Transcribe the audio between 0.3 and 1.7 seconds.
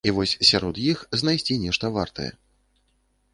сярод іх знайсці